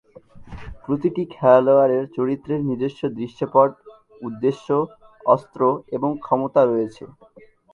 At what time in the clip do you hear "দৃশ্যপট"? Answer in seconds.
3.17-3.69